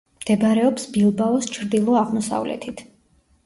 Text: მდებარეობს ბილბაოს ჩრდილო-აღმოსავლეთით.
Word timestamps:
მდებარეობს 0.21 0.87
ბილბაოს 0.95 1.51
ჩრდილო-აღმოსავლეთით. 1.59 2.87